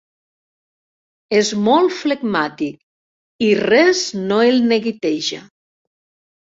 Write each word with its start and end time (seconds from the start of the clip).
És 1.41 1.51
molt 1.67 1.93
flegmàtic, 1.99 2.81
i 3.51 3.53
res 3.63 4.05
no 4.27 4.43
el 4.51 4.63
neguiteja. 4.75 5.49